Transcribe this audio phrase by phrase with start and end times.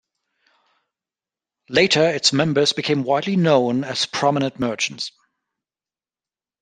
[1.69, 5.11] Later its members became widely known as prominent merchants.